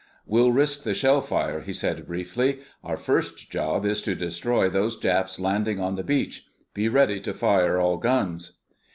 [0.25, 2.61] "We'll risk the shell fire," he said briefly.
[2.83, 6.47] "Our first job is to destroy those Japs landing on the beach.
[6.73, 8.61] Be ready to fire all guns."